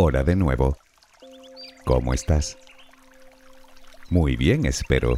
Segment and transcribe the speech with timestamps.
[0.00, 0.78] Hola de nuevo.
[1.84, 2.56] ¿Cómo estás?
[4.10, 5.16] Muy bien, espero.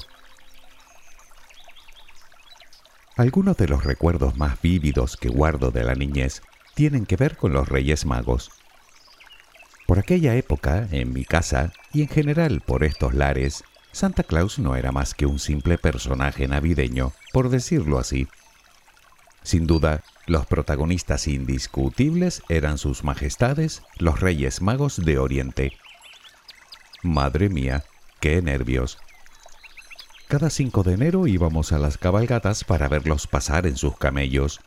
[3.14, 6.40] Algunos de los recuerdos más vívidos que guardo de la niñez
[6.74, 8.50] tienen que ver con los Reyes Magos.
[9.86, 14.76] Por aquella época, en mi casa y en general por estos lares, Santa Claus no
[14.76, 18.28] era más que un simple personaje navideño, por decirlo así.
[19.42, 25.72] Sin duda, los protagonistas indiscutibles eran sus majestades, los Reyes Magos de Oriente.
[27.02, 27.84] Madre mía,
[28.20, 28.98] qué nervios.
[30.28, 34.60] Cada 5 de enero íbamos a las cabalgatas para verlos pasar en sus camellos,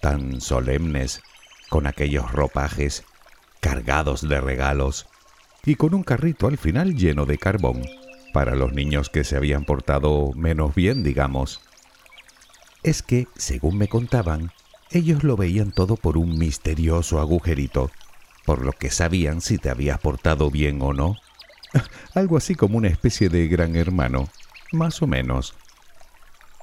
[0.00, 1.20] tan solemnes,
[1.68, 3.04] con aquellos ropajes,
[3.60, 5.06] cargados de regalos,
[5.64, 7.82] y con un carrito al final lleno de carbón,
[8.32, 11.60] para los niños que se habían portado menos bien, digamos.
[12.82, 14.52] Es que, según me contaban,
[14.90, 17.90] ellos lo veían todo por un misterioso agujerito,
[18.44, 21.16] por lo que sabían si te habías portado bien o no.
[22.14, 24.28] Algo así como una especie de gran hermano,
[24.72, 25.54] más o menos.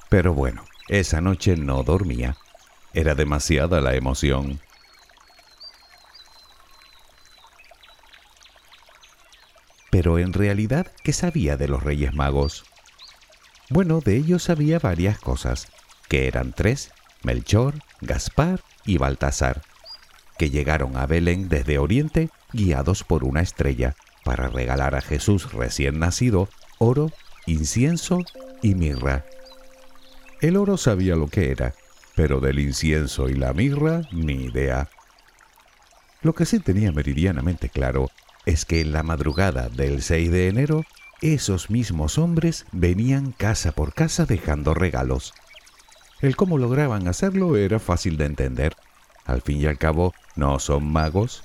[0.08, 2.36] Pero bueno, esa noche no dormía.
[2.94, 4.60] Era demasiada la emoción.
[9.90, 12.64] Pero en realidad, ¿qué sabía de los Reyes Magos?
[13.70, 15.68] Bueno, de ellos sabía varias cosas,
[16.08, 16.90] que eran tres,
[17.22, 19.62] Melchor, Gaspar y Baltasar,
[20.38, 25.98] que llegaron a Belén desde Oriente guiados por una estrella para regalar a Jesús recién
[25.98, 26.48] nacido
[26.78, 27.10] oro,
[27.46, 28.24] incienso
[28.62, 29.24] y mirra.
[30.40, 31.74] El oro sabía lo que era,
[32.14, 34.88] pero del incienso y la mirra ni idea.
[36.22, 38.10] Lo que sí tenía meridianamente claro
[38.46, 40.84] es que en la madrugada del 6 de enero
[41.20, 45.34] esos mismos hombres venían casa por casa dejando regalos.
[46.20, 48.76] El cómo lograban hacerlo era fácil de entender.
[49.24, 51.44] Al fin y al cabo, ¿no son magos?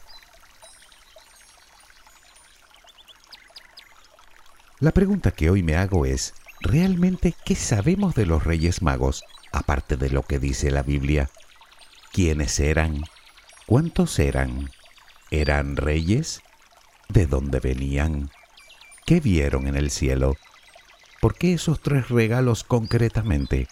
[4.80, 9.96] La pregunta que hoy me hago es, ¿realmente qué sabemos de los Reyes Magos, aparte
[9.96, 11.30] de lo que dice la Biblia?
[12.12, 13.04] ¿Quiénes eran?
[13.66, 14.72] ¿Cuántos eran?
[15.30, 16.42] ¿Eran reyes?
[17.10, 18.30] ¿De dónde venían?
[19.06, 20.36] ¿Qué vieron en el cielo?
[21.22, 23.68] ¿Por qué esos tres regalos concretamente?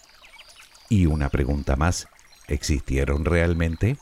[0.92, 2.06] Y una pregunta más,
[2.48, 3.96] ¿existieron realmente?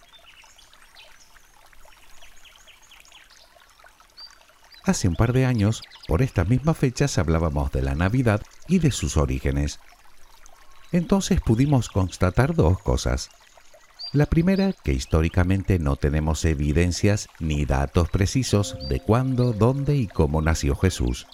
[4.82, 8.90] Hace un par de años, por estas mismas fechas hablábamos de la Navidad y de
[8.90, 9.78] sus orígenes.
[10.90, 13.30] Entonces pudimos constatar dos cosas.
[14.12, 20.42] La primera, que históricamente no tenemos evidencias ni datos precisos de cuándo, dónde y cómo
[20.42, 21.28] nació Jesús.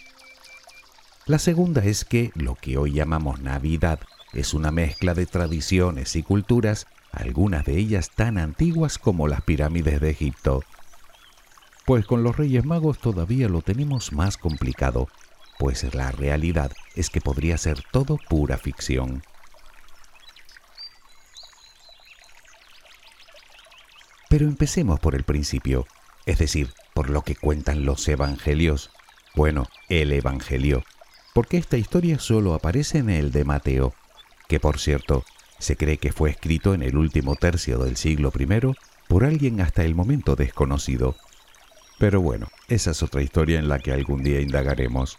[1.25, 4.01] La segunda es que lo que hoy llamamos Navidad
[4.37, 9.99] es una mezcla de tradiciones y culturas, algunas de ellas tan antiguas como las pirámides
[10.01, 10.63] de Egipto.
[11.87, 15.09] Pues con los Reyes Magos todavía lo tenemos más complicado,
[15.59, 19.23] pues la realidad es que podría ser todo pura ficción.
[24.29, 25.87] Pero empecemos por el principio,
[26.27, 28.91] es decir, por lo que cuentan los evangelios.
[29.35, 30.85] Bueno, el Evangelio,
[31.33, 33.95] porque esta historia solo aparece en el de Mateo,
[34.49, 35.25] que por cierto
[35.59, 38.47] se cree que fue escrito en el último tercio del siglo I
[39.09, 41.17] por alguien hasta el momento desconocido.
[41.99, 45.19] Pero bueno, esa es otra historia en la que algún día indagaremos.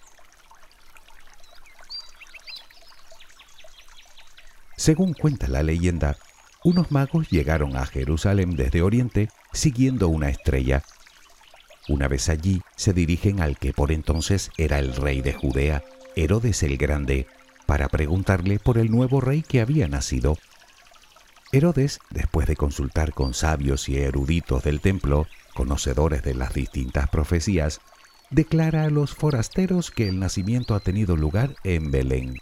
[4.75, 6.17] Según cuenta la leyenda,
[6.63, 10.83] unos magos llegaron a Jerusalén desde Oriente siguiendo una estrella.
[11.87, 15.83] Una vez allí, se dirigen al que por entonces era el rey de Judea,
[16.15, 17.27] Herodes el Grande,
[17.67, 20.37] para preguntarle por el nuevo rey que había nacido.
[21.51, 27.79] Herodes, después de consultar con sabios y eruditos del templo, conocedores de las distintas profecías,
[28.31, 32.35] declara a los forasteros que el nacimiento ha tenido lugar en Belén.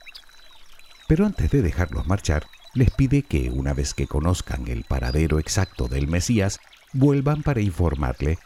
[1.07, 5.87] Pero antes de dejarlos marchar, les pide que, una vez que conozcan el paradero exacto
[5.87, 6.59] del Mesías,
[6.93, 8.37] vuelvan para informarle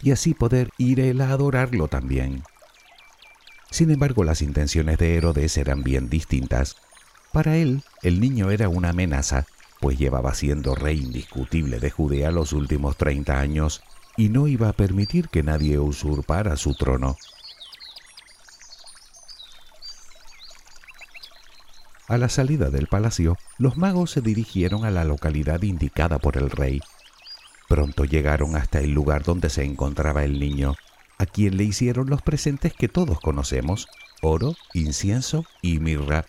[0.00, 2.42] y así poder ir él a adorarlo también.
[3.74, 6.76] Sin embargo, las intenciones de Herodes eran bien distintas.
[7.32, 9.46] Para él, el niño era una amenaza,
[9.80, 13.82] pues llevaba siendo rey indiscutible de Judea los últimos 30 años
[14.16, 17.16] y no iba a permitir que nadie usurpara su trono.
[22.06, 26.48] A la salida del palacio, los magos se dirigieron a la localidad indicada por el
[26.48, 26.80] rey.
[27.68, 30.76] Pronto llegaron hasta el lugar donde se encontraba el niño
[31.18, 33.88] a quien le hicieron los presentes que todos conocemos,
[34.22, 36.24] oro, incienso y mirra.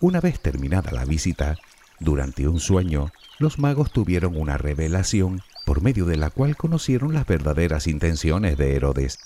[0.00, 1.56] Una vez terminada la visita,
[1.98, 7.26] durante un sueño, los magos tuvieron una revelación por medio de la cual conocieron las
[7.26, 9.18] verdaderas intenciones de Herodes.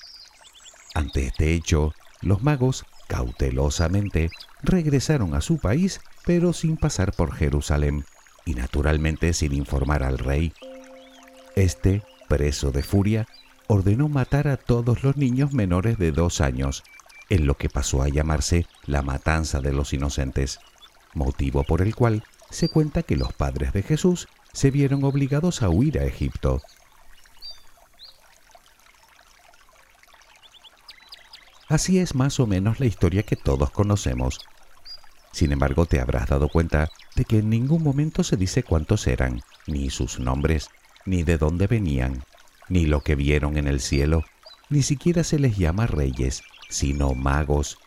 [0.94, 1.92] Ante este hecho,
[2.22, 4.30] los magos, cautelosamente,
[4.62, 8.04] regresaron a su país, pero sin pasar por Jerusalén,
[8.44, 10.52] y naturalmente sin informar al rey.
[11.56, 13.26] Este, preso de furia,
[13.72, 16.82] ordenó matar a todos los niños menores de dos años,
[17.28, 20.58] en lo que pasó a llamarse la matanza de los inocentes,
[21.14, 25.68] motivo por el cual se cuenta que los padres de Jesús se vieron obligados a
[25.68, 26.60] huir a Egipto.
[31.68, 34.40] Así es más o menos la historia que todos conocemos.
[35.30, 39.42] Sin embargo, te habrás dado cuenta de que en ningún momento se dice cuántos eran,
[39.68, 40.70] ni sus nombres,
[41.06, 42.24] ni de dónde venían,
[42.70, 44.24] ni lo que vieron en el cielo,
[44.70, 47.78] ni siquiera se les llama reyes, sino magos,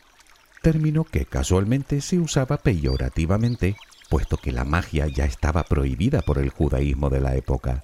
[0.62, 3.76] término que casualmente se usaba peyorativamente,
[4.10, 7.84] puesto que la magia ya estaba prohibida por el judaísmo de la época.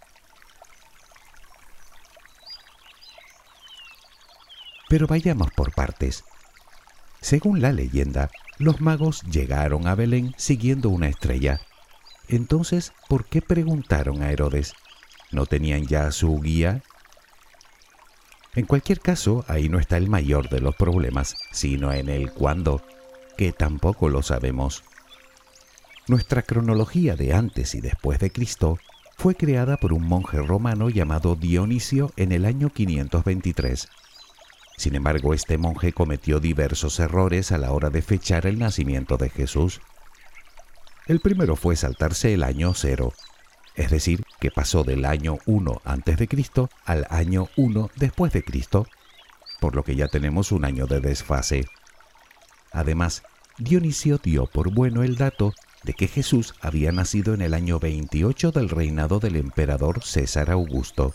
[4.89, 6.25] Pero vayamos por partes.
[7.21, 11.61] Según la leyenda, los magos llegaron a Belén siguiendo una estrella.
[12.27, 14.73] Entonces, ¿por qué preguntaron a Herodes?
[15.31, 16.81] ¿No tenían ya su guía?
[18.55, 22.81] En cualquier caso, ahí no está el mayor de los problemas, sino en el cuándo,
[23.37, 24.83] que tampoco lo sabemos.
[26.07, 28.79] Nuestra cronología de antes y después de Cristo
[29.17, 33.87] fue creada por un monje romano llamado Dionisio en el año 523.
[34.77, 39.29] Sin embargo, este monje cometió diversos errores a la hora de fechar el nacimiento de
[39.29, 39.81] Jesús.
[41.05, 43.13] El primero fue saltarse el año cero,
[43.75, 48.43] es decir, que pasó del año 1 antes de Cristo al año 1 después de
[48.43, 48.87] Cristo,
[49.59, 51.65] por lo que ya tenemos un año de desfase.
[52.71, 53.23] Además,
[53.57, 58.51] Dionisio dio por bueno el dato de que Jesús había nacido en el año 28
[58.51, 61.13] del reinado del emperador César Augusto,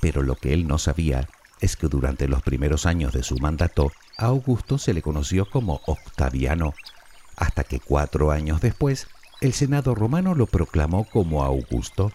[0.00, 1.28] pero lo que él no sabía
[1.60, 5.80] es que durante los primeros años de su mandato a Augusto se le conoció como
[5.86, 6.74] Octaviano,
[7.36, 9.08] hasta que cuatro años después
[9.40, 12.12] el Senado romano lo proclamó como Augusto.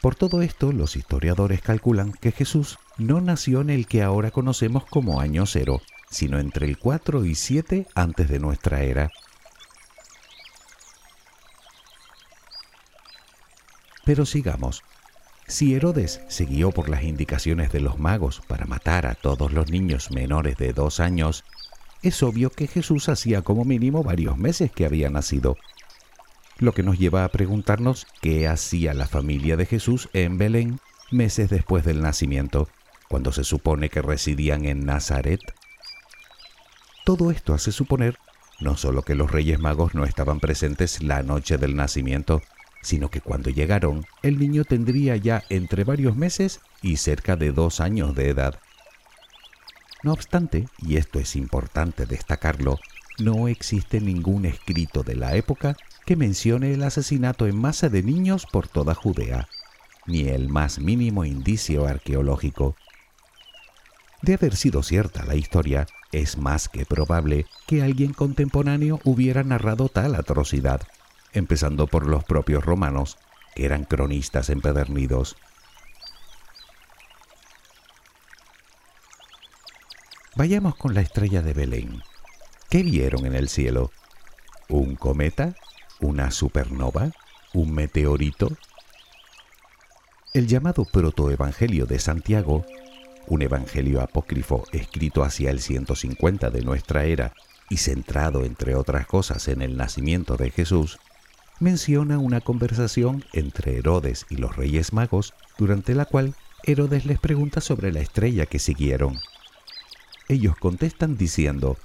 [0.00, 4.84] Por todo esto, los historiadores calculan que Jesús no nació en el que ahora conocemos
[4.86, 9.10] como año cero, sino entre el 4 y 7 antes de nuestra era.
[14.04, 14.84] Pero sigamos.
[15.46, 19.70] Si Herodes se guió por las indicaciones de los magos para matar a todos los
[19.70, 21.44] niños menores de dos años,
[22.02, 25.56] es obvio que Jesús hacía como mínimo varios meses que había nacido.
[26.58, 30.80] Lo que nos lleva a preguntarnos qué hacía la familia de Jesús en Belén
[31.10, 32.68] meses después del nacimiento,
[33.08, 35.40] cuando se supone que residían en Nazaret.
[37.04, 38.18] Todo esto hace suponer
[38.60, 42.42] no solo que los Reyes Magos no estaban presentes la noche del nacimiento,
[42.82, 47.80] sino que cuando llegaron el niño tendría ya entre varios meses y cerca de dos
[47.80, 48.60] años de edad.
[50.02, 52.78] No obstante, y esto es importante destacarlo,
[53.18, 58.46] no existe ningún escrito de la época que mencione el asesinato en masa de niños
[58.46, 59.48] por toda Judea,
[60.06, 62.76] ni el más mínimo indicio arqueológico.
[64.22, 69.88] De haber sido cierta la historia, es más que probable que alguien contemporáneo hubiera narrado
[69.88, 70.82] tal atrocidad,
[71.32, 73.18] empezando por los propios romanos,
[73.54, 75.36] que eran cronistas empedernidos.
[80.38, 82.00] Vayamos con la estrella de Belén.
[82.70, 83.90] ¿Qué vieron en el cielo?
[84.68, 85.56] ¿Un cometa?
[85.98, 87.10] ¿Una supernova?
[87.54, 88.56] ¿Un meteorito?
[90.34, 92.64] El llamado protoevangelio de Santiago,
[93.26, 97.32] un evangelio apócrifo escrito hacia el 150 de nuestra era
[97.68, 101.00] y centrado entre otras cosas en el nacimiento de Jesús,
[101.58, 107.60] menciona una conversación entre Herodes y los reyes magos, durante la cual Herodes les pregunta
[107.60, 109.18] sobre la estrella que siguieron.
[110.28, 111.78] Ellos contestan diciendo,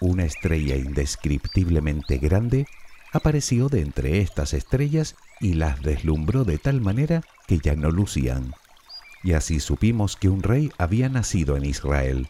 [0.00, 2.66] una estrella indescriptiblemente grande
[3.12, 8.52] apareció de entre estas estrellas y las deslumbró de tal manera que ya no lucían.
[9.22, 12.28] Y así supimos que un rey había nacido en Israel.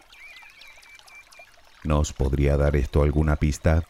[1.82, 3.84] ¿Nos podría dar esto alguna pista?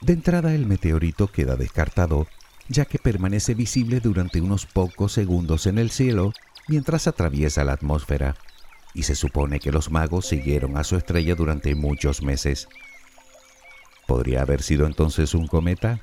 [0.00, 2.26] De entrada el meteorito queda descartado,
[2.68, 6.32] ya que permanece visible durante unos pocos segundos en el cielo
[6.68, 8.36] mientras atraviesa la atmósfera,
[8.94, 12.68] y se supone que los magos siguieron a su estrella durante muchos meses.
[14.06, 16.00] ¿Podría haber sido entonces un cometa?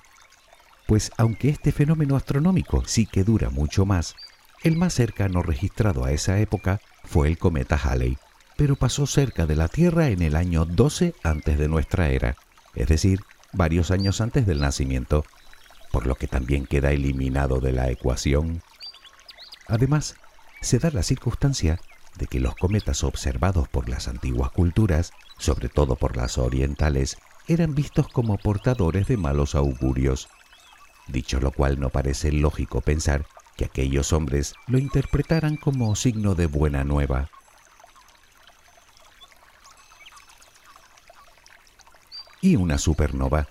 [0.87, 4.15] Pues aunque este fenómeno astronómico sí que dura mucho más,
[4.63, 8.17] el más cercano registrado a esa época fue el cometa Halley,
[8.57, 12.35] pero pasó cerca de la Tierra en el año 12 antes de nuestra era,
[12.75, 13.21] es decir,
[13.53, 15.23] varios años antes del nacimiento,
[15.91, 18.61] por lo que también queda eliminado de la ecuación.
[19.67, 20.15] Además,
[20.61, 21.79] se da la circunstancia
[22.17, 27.75] de que los cometas observados por las antiguas culturas, sobre todo por las orientales, eran
[27.75, 30.29] vistos como portadores de malos augurios.
[31.07, 33.25] Dicho lo cual no parece lógico pensar
[33.57, 37.29] que aquellos hombres lo interpretaran como signo de buena nueva.
[42.41, 43.47] Y una supernova.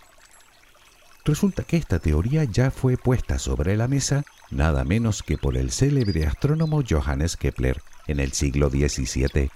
[1.24, 5.70] Resulta que esta teoría ya fue puesta sobre la mesa nada menos que por el
[5.70, 9.50] célebre astrónomo Johannes Kepler en el siglo XVII.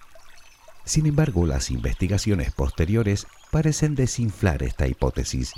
[0.85, 5.53] Sin embargo, las investigaciones posteriores parecen desinflar esta hipótesis.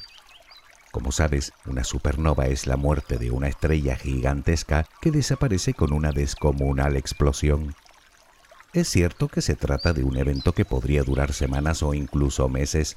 [0.92, 6.12] Como sabes, una supernova es la muerte de una estrella gigantesca que desaparece con una
[6.12, 7.74] descomunal explosión.
[8.72, 12.96] Es cierto que se trata de un evento que podría durar semanas o incluso meses.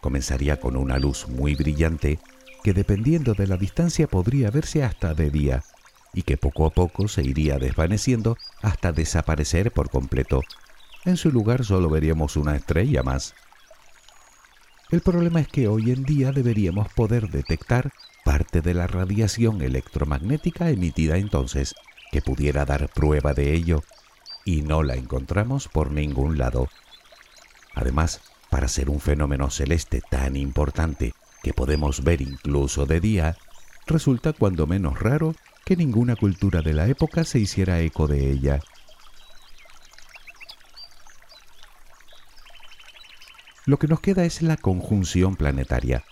[0.00, 2.18] Comenzaría con una luz muy brillante
[2.62, 5.64] que dependiendo de la distancia podría verse hasta de día
[6.12, 10.42] y que poco a poco se iría desvaneciendo hasta desaparecer por completo.
[11.04, 13.34] En su lugar solo veríamos una estrella más.
[14.90, 17.92] El problema es que hoy en día deberíamos poder detectar
[18.24, 21.74] parte de la radiación electromagnética emitida entonces,
[22.10, 23.84] que pudiera dar prueba de ello,
[24.44, 26.68] y no la encontramos por ningún lado.
[27.74, 33.36] Además, para ser un fenómeno celeste tan importante que podemos ver incluso de día,
[33.86, 38.60] resulta cuando menos raro que ninguna cultura de la época se hiciera eco de ella.
[43.66, 46.04] Lo que nos queda es la conjunción planetaria,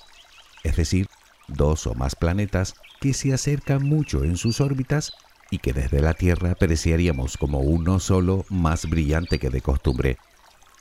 [0.62, 1.08] es decir,
[1.48, 5.12] dos o más planetas que se acercan mucho en sus órbitas
[5.50, 10.18] y que desde la Tierra apreciaríamos como uno solo más brillante que de costumbre.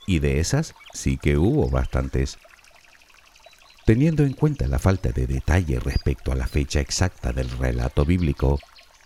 [0.06, 2.38] Y de esas sí que hubo bastantes.
[3.88, 8.60] Teniendo en cuenta la falta de detalle respecto a la fecha exacta del relato bíblico,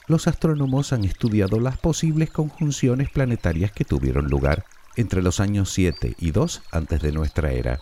[0.08, 4.64] los astrónomos han estudiado las posibles conjunciones planetarias que tuvieron lugar
[4.96, 7.78] entre los años 7 y 2 antes de nuestra era.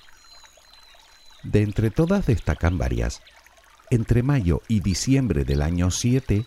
[1.42, 3.23] De entre todas destacan varias.
[3.88, 6.45] Entre mayo y diciembre del año 7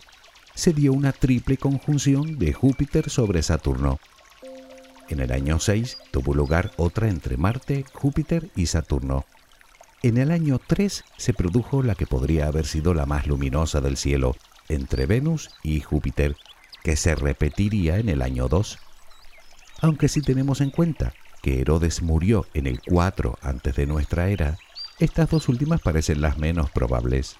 [0.54, 3.98] se dio una triple conjunción de Júpiter sobre Saturno.
[5.08, 9.26] En el año 6 tuvo lugar otra entre Marte, Júpiter y Saturno.
[10.04, 13.96] En el año 3 se produjo la que podría haber sido la más luminosa del
[13.96, 14.36] cielo,
[14.68, 16.36] entre Venus y Júpiter,
[16.82, 18.78] que se repetiría en el año 2.
[19.80, 24.58] Aunque si tenemos en cuenta que Herodes murió en el 4 antes de nuestra era,
[24.98, 27.38] estas dos últimas parecen las menos probables.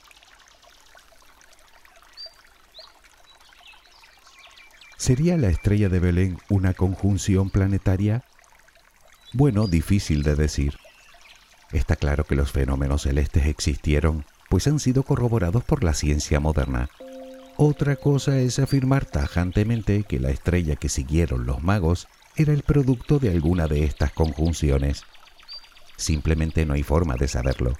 [4.97, 8.25] ¿Sería la estrella de Belén una conjunción planetaria?
[9.35, 10.79] Bueno, difícil de decir.
[11.75, 16.89] Está claro que los fenómenos celestes existieron, pues han sido corroborados por la ciencia moderna.
[17.57, 23.19] Otra cosa es afirmar tajantemente que la estrella que siguieron los magos era el producto
[23.19, 25.03] de alguna de estas conjunciones.
[25.97, 27.75] Simplemente no hay forma de saberlo.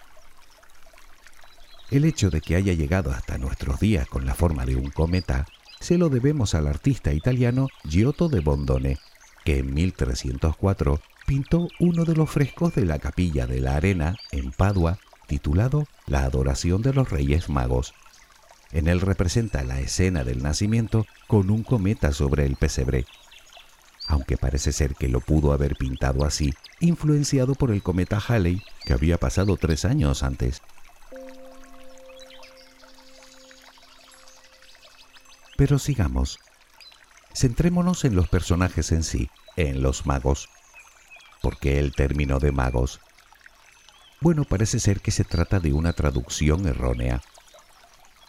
[1.91, 5.47] El hecho de que haya llegado hasta nuestros días con la forma de un cometa
[5.79, 8.99] se lo debemos al artista italiano Giotto de Bondone,
[9.45, 14.53] que en 1304 pintó uno de los frescos de la capilla de la Arena en
[14.53, 17.95] Padua titulado La adoración de los Reyes Magos.
[18.73, 23.07] En él representa la escena del nacimiento con un cometa sobre el pesebre.
[24.07, 28.93] Aunque parece ser que lo pudo haber pintado así, influenciado por el cometa Halley que
[28.93, 30.61] había pasado tres años antes.
[35.57, 36.39] Pero sigamos.
[37.35, 40.49] Centrémonos en los personajes en sí, en los magos.
[41.45, 43.01] ¿Por qué el término de magos?
[44.23, 47.21] Bueno, parece ser que se trata de una traducción errónea.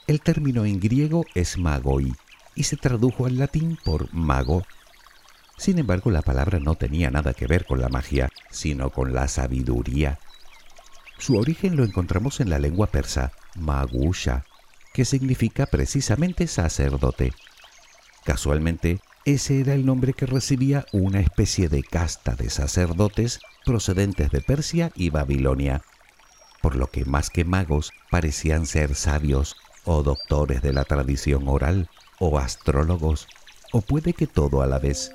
[0.05, 2.13] El término en griego es magoi
[2.55, 4.63] y se tradujo al latín por mago.
[5.55, 9.29] Sin embargo, la palabra no tenía nada que ver con la magia, sino con la
[9.29, 10.19] sabiduría.
[11.17, 14.43] Su origen lo encontramos en la lengua persa, magusha,
[14.93, 17.31] que significa precisamente sacerdote.
[18.25, 24.41] Casualmente, ese era el nombre que recibía una especie de casta de sacerdotes procedentes de
[24.41, 25.82] Persia y Babilonia,
[26.62, 31.89] por lo que más que magos parecían ser sabios o doctores de la tradición oral
[32.20, 33.27] o astrólogos,
[33.72, 35.12] o puede que todo a la vez.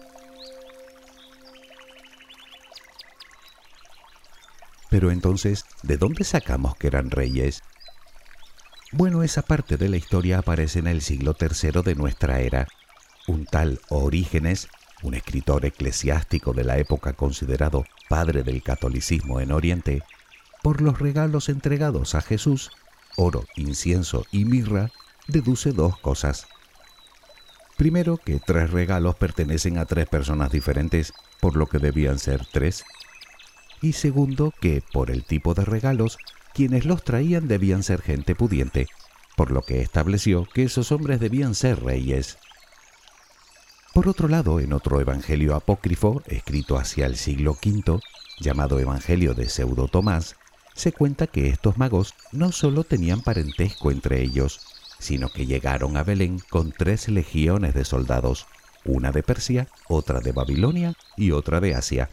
[4.90, 7.62] Pero entonces, ¿de dónde sacamos que eran reyes?
[8.90, 12.66] Bueno, esa parte de la historia aparece en el siglo III de nuestra era,
[13.30, 14.68] un tal Orígenes,
[15.02, 20.02] un escritor eclesiástico de la época considerado padre del catolicismo en Oriente,
[20.64, 22.72] por los regalos entregados a Jesús,
[23.16, 24.90] oro, incienso y mirra,
[25.28, 26.48] deduce dos cosas.
[27.76, 32.84] Primero, que tres regalos pertenecen a tres personas diferentes, por lo que debían ser tres.
[33.80, 36.18] Y segundo, que por el tipo de regalos,
[36.52, 38.88] quienes los traían debían ser gente pudiente,
[39.36, 42.36] por lo que estableció que esos hombres debían ser reyes.
[44.00, 48.00] Por otro lado, en otro evangelio apócrifo, escrito hacia el siglo V,
[48.38, 50.36] llamado Evangelio de Pseudo Tomás,
[50.74, 54.62] se cuenta que estos magos no solo tenían parentesco entre ellos,
[54.98, 58.46] sino que llegaron a Belén con tres legiones de soldados,
[58.86, 62.08] una de Persia, otra de Babilonia y otra de Asia,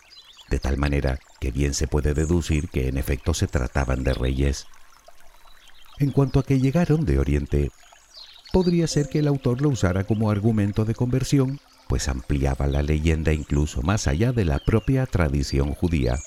[0.50, 4.68] de tal manera que bien se puede deducir que en efecto se trataban de reyes.
[6.00, 7.72] En cuanto a que llegaron de Oriente,
[8.52, 13.34] podría ser que el autor lo usara como argumento de conversión, pues ampliaba la leyenda
[13.34, 16.18] incluso más allá de la propia tradición judía.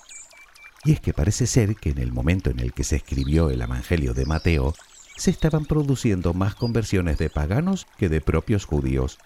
[0.85, 3.61] Y es que parece ser que en el momento en el que se escribió el
[3.61, 4.75] Evangelio de Mateo,
[5.17, 9.19] se estaban produciendo más conversiones de paganos que de propios judíos,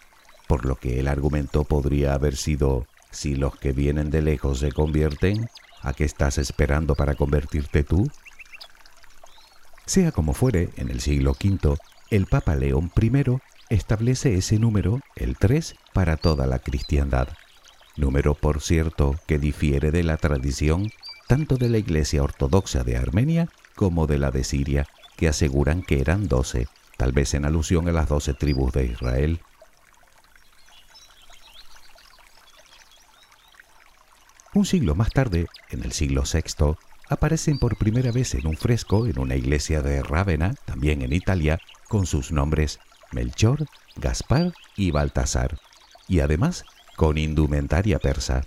[0.48, 4.72] por lo que el argumento podría haber sido, si los que vienen de lejos se
[4.72, 5.48] convierten,
[5.82, 8.10] ¿a qué estás esperando para convertirte tú?
[9.86, 11.76] Sea como fuere, en el siglo V,
[12.10, 13.10] el Papa León I
[13.68, 17.28] establece ese número, el 3, para toda la cristiandad.
[17.96, 20.90] Número, por cierto, que difiere de la tradición
[21.26, 26.00] tanto de la Iglesia Ortodoxa de Armenia como de la de Siria, que aseguran que
[26.00, 29.40] eran doce, tal vez en alusión a las doce tribus de Israel.
[34.52, 36.76] Un siglo más tarde, en el siglo VI,
[37.08, 41.58] aparecen por primera vez en un fresco en una iglesia de Rávena, también en Italia,
[41.88, 42.78] con sus nombres
[43.14, 43.66] Melchor,
[43.96, 45.58] Gaspar y Baltasar,
[46.08, 46.64] y además
[46.96, 48.42] con indumentaria persa.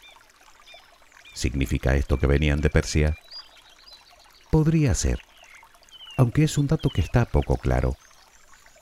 [1.34, 3.18] ¿Significa esto que venían de Persia?
[4.52, 5.20] Podría ser,
[6.18, 7.96] aunque es un dato que está poco claro.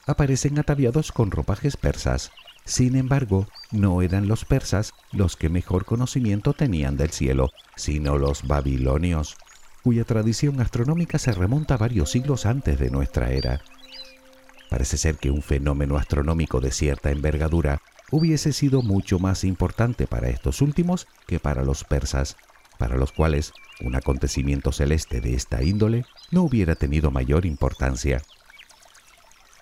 [0.07, 2.31] Aparecen ataviados con ropajes persas.
[2.63, 8.47] Sin embargo, no eran los persas los que mejor conocimiento tenían del cielo, sino los
[8.47, 9.35] babilonios,
[9.83, 13.61] cuya tradición astronómica se remonta varios siglos antes de nuestra era.
[14.69, 20.29] Parece ser que un fenómeno astronómico de cierta envergadura hubiese sido mucho más importante para
[20.29, 22.37] estos últimos que para los persas,
[22.77, 28.21] para los cuales un acontecimiento celeste de esta índole no hubiera tenido mayor importancia.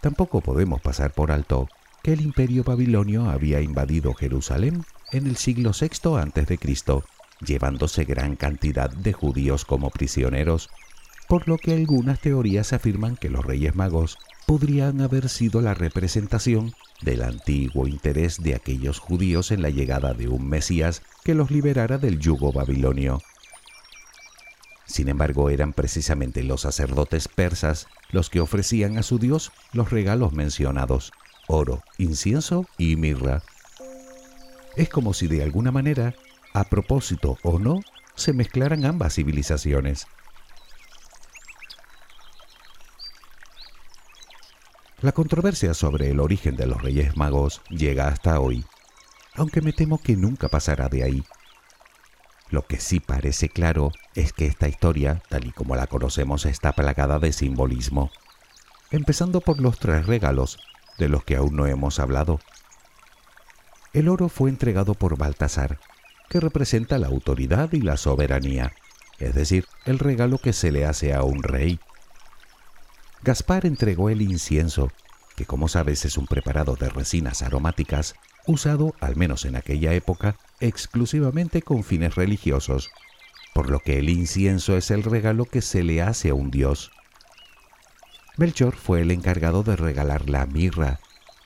[0.02, 1.70] Tampoco podemos pasar por alto
[2.04, 6.60] que el imperio babilonio había invadido Jerusalén en el siglo VI a.C.,
[7.39, 10.70] llevándose gran cantidad de judíos como prisioneros,
[11.28, 16.74] por lo que algunas teorías afirman que los reyes magos podrían haber sido la representación
[17.02, 21.98] del antiguo interés de aquellos judíos en la llegada de un Mesías que los liberara
[21.98, 23.22] del yugo babilonio.
[24.86, 30.34] Sin embargo, eran precisamente los sacerdotes persas los que ofrecían a su Dios los regalos
[30.34, 31.12] mencionados,
[31.48, 33.42] oro, incienso y mirra.
[34.76, 36.16] Es como si de alguna manera,
[36.54, 37.80] a propósito o no,
[38.16, 40.08] se mezclaran ambas civilizaciones.
[45.04, 48.63] La controversia sobre el origen de los Reyes Magos llega hasta hoy,
[49.36, 51.26] aunque me temo que nunca pasará de ahí.
[52.50, 56.72] Lo que sí parece claro es que esta historia, tal y como la conocemos, está
[56.72, 58.12] plagada de simbolismo,
[58.92, 60.58] empezando por los tres regalos,
[60.98, 62.39] de los que aún no hemos hablado.
[63.92, 65.82] El oro fue entregado por Baltasar,
[66.30, 68.72] que representa la autoridad y la soberanía,
[69.20, 71.82] es decir, el regalo que se le hace a un rey
[73.24, 74.92] Gaspar entregó el incienso,
[75.38, 78.16] que como sabes es un preparado de resinas aromáticas
[78.48, 82.92] usado, al menos en aquella época, exclusivamente con fines religiosos,
[83.54, 86.92] por lo que el incienso es el regalo que se le hace a un dios.
[88.36, 91.00] Melchor fue el encargado de regalar la mirra.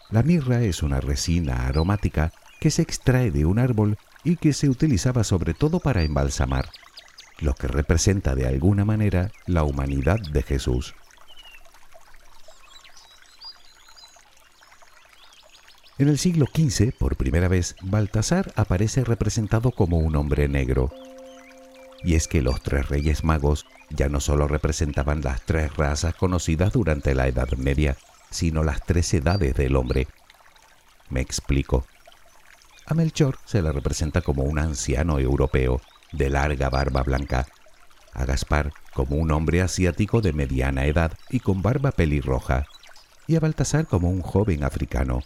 [0.09, 4.67] La mirra es una resina aromática que se extrae de un árbol y que se
[4.67, 6.71] utilizaba sobre todo para embalsamar,
[7.37, 10.95] lo que representa de alguna manera la humanidad de Jesús.
[15.99, 20.91] En el siglo XV, por primera vez, Baltasar aparece representado como un hombre negro.
[22.03, 26.73] Y es que los tres reyes magos ya no solo representaban las tres razas conocidas
[26.73, 27.97] durante la Edad Media,
[28.29, 30.07] sino las tres edades del hombre.
[31.09, 31.87] Me explico.
[32.85, 35.81] A Melchor se le representa como un anciano europeo
[36.11, 37.47] de larga barba blanca,
[38.13, 42.67] a Gaspar como un hombre asiático de mediana edad y con barba pelirroja,
[43.25, 45.23] y a Baltasar como un joven africano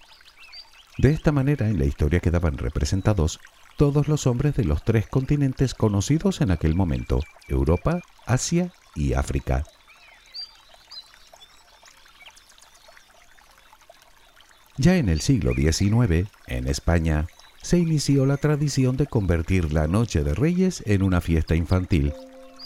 [0.97, 3.39] de esta manera, en la historia quedaban representados
[3.77, 9.63] todos los hombres de los tres continentes conocidos en aquel momento, Europa, Asia y África.
[14.77, 17.27] Ya en el siglo XIX, en España,
[17.61, 22.13] se inició la tradición de convertir la Noche de Reyes en una fiesta infantil,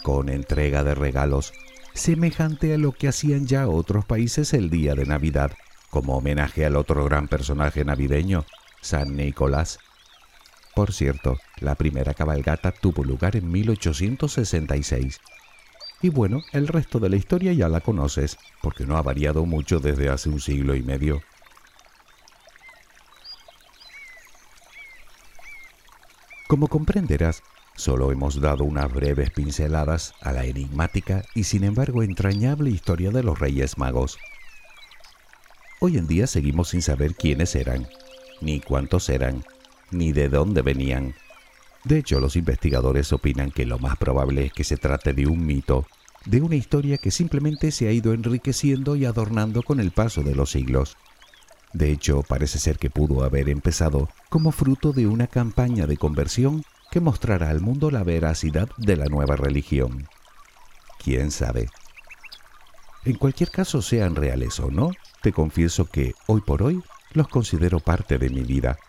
[0.04, 1.54] con entrega de regalos,
[1.94, 5.52] semejante a lo que hacían ya otros países el día de Navidad
[5.96, 8.44] como homenaje al otro gran personaje navideño,
[8.82, 9.80] San Nicolás.
[10.76, 15.22] Por cierto, la primera cabalgata tuvo lugar en 1866.
[16.02, 19.80] Y bueno, el resto de la historia ya la conoces, porque no ha variado mucho
[19.80, 21.22] desde hace un siglo y medio.
[26.50, 27.42] Como comprenderás,
[27.78, 33.24] solo hemos dado unas breves pinceladas a la enigmática y sin embargo entrañable historia de
[33.24, 34.18] los Reyes Magos.
[35.88, 37.88] Hoy en día seguimos sin saber quiénes eran,
[38.42, 39.46] ni cuántos eran,
[39.92, 41.14] ni de dónde venían.
[41.84, 45.46] De hecho, los investigadores opinan que lo más probable es que se trate de un
[45.46, 45.86] mito,
[46.26, 50.34] de una historia que simplemente se ha ido enriqueciendo y adornando con el paso de
[50.34, 50.98] los siglos.
[51.72, 56.64] De hecho, parece ser que pudo haber empezado como fruto de una campaña de conversión
[56.90, 60.08] que mostrará al mundo la veracidad de la nueva religión.
[60.98, 61.70] ¿Quién sabe?
[63.06, 64.90] En cualquier caso, sean reales o no,
[65.22, 66.82] te confieso que, hoy por hoy,
[67.14, 68.80] los considero parte de mi vida.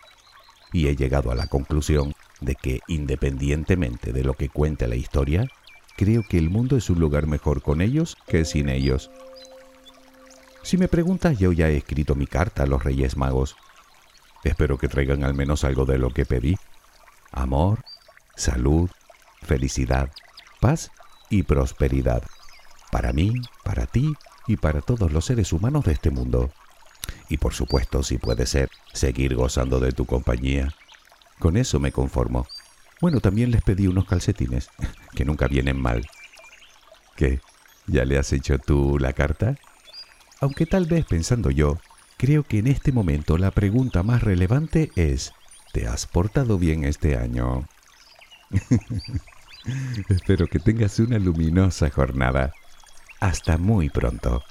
[0.73, 5.47] Y he llegado a la conclusión de que, independientemente de lo que cuente la historia,
[5.95, 9.11] creo que el mundo es un lugar mejor con ellos que sin ellos.
[10.63, 13.55] Si me preguntas, yo ya he escrito mi carta a los Reyes Magos.
[14.43, 16.57] Espero que traigan al menos algo de lo que pedí.
[17.31, 17.83] Amor,
[18.35, 18.89] salud,
[19.43, 20.11] felicidad,
[20.59, 20.91] paz
[21.29, 22.23] y prosperidad.
[22.97, 23.31] Para mí,
[23.63, 24.15] para ti
[24.47, 26.51] y para todos los seres humanos de este mundo.
[27.29, 30.73] Y por supuesto, si puede ser, seguir gozando de tu compañía.
[31.37, 32.47] Con eso me conformo.
[32.99, 34.71] Bueno, también les pedí unos calcetines,
[35.13, 36.07] que nunca vienen mal.
[37.15, 37.39] ¿Qué?
[37.85, 39.59] ¿Ya le has hecho tú la carta?
[40.41, 41.77] Aunque tal vez pensando yo,
[42.17, 45.33] creo que en este momento la pregunta más relevante es,
[45.71, 47.67] ¿te has portado bien este año?
[50.09, 52.53] Espero que tengas una luminosa jornada.
[53.19, 54.43] Hasta muy pronto.